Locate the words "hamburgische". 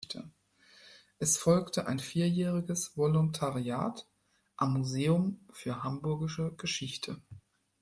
5.83-6.55